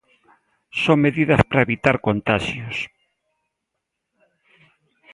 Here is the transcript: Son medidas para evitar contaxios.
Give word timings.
Son 0.83 0.97
medidas 1.05 1.41
para 1.49 1.65
evitar 1.67 1.95
contaxios. 2.07 2.77